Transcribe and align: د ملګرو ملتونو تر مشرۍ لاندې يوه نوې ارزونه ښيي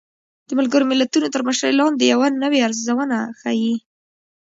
د 0.47 0.49
ملګرو 0.59 0.89
ملتونو 0.91 1.27
تر 1.33 1.41
مشرۍ 1.47 1.71
لاندې 1.79 2.03
يوه 2.13 2.27
نوې 2.43 2.59
ارزونه 2.67 3.17
ښيي 3.39 3.75